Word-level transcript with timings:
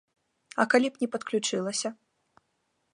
А 0.63 0.65
калі 0.71 0.87
б 0.95 1.03
не 1.03 1.07
падключылася? 1.17 1.89